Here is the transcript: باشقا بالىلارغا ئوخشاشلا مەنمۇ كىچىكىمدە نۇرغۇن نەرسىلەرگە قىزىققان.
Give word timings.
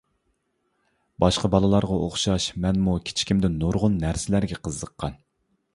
باشقا 1.23 1.51
بالىلارغا 1.55 1.97
ئوخشاشلا 2.05 2.65
مەنمۇ 2.65 2.99
كىچىكىمدە 3.11 3.53
نۇرغۇن 3.61 4.03
نەرسىلەرگە 4.07 4.63
قىزىققان. 4.69 5.25